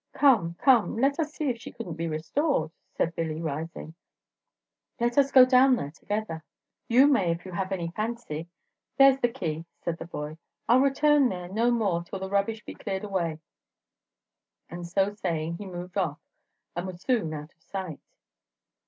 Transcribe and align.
"Come, 0.13 0.55
come, 0.55 0.97
let 0.97 1.19
us 1.19 1.31
see 1.31 1.47
if 1.51 1.61
she 1.61 1.71
couldn't 1.71 1.93
be 1.93 2.07
restored," 2.07 2.71
said 2.95 3.13
Billy, 3.13 3.39
rising. 3.39 3.93
"Let 4.99 5.15
us 5.15 5.31
go 5.31 5.45
down 5.45 5.75
there 5.75 5.91
together." 5.91 6.43
"You 6.87 7.05
may, 7.05 7.29
if 7.29 7.45
you 7.45 7.51
have 7.51 7.71
any 7.71 7.89
fancy, 7.91 8.47
there's 8.97 9.19
the 9.19 9.29
key," 9.29 9.63
said 9.83 9.99
the 9.99 10.05
boy. 10.07 10.39
"I 10.67 10.75
'll 10.77 10.81
return 10.81 11.29
there 11.29 11.49
no 11.49 11.69
more 11.69 12.01
till 12.03 12.17
the 12.17 12.31
rubbish 12.31 12.63
be 12.65 12.73
cleared 12.73 13.03
away." 13.03 13.41
And 14.71 14.87
so 14.87 15.11
saying, 15.13 15.57
he 15.59 15.67
moved 15.67 15.95
off, 15.95 16.19
and 16.75 16.87
was 16.87 16.99
soon 17.03 17.31
out 17.35 17.53
of 17.55 17.61
sight. 17.61 17.99